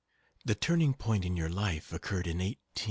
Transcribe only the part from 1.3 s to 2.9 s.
your life occurred in 1840 7 8.